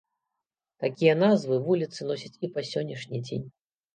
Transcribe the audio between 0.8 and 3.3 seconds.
Такія назвы вуліцы носяць і па сённяшні